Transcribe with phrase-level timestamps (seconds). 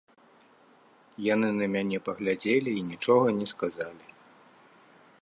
[1.33, 4.05] Яны на мяне паглядзелі і нічога не сказалі.